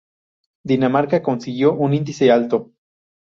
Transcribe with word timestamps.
Dinamarca 0.71 1.21
consiguió 1.21 1.73
un 1.75 1.93
índice 1.93 2.31
alto. 2.31 2.71